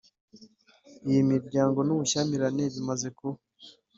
Iyi 1.07 1.21
mirwano 1.29 1.79
n’ubushyamirane 1.85 2.63
bimaze 2.73 3.07
kuba 3.17 3.37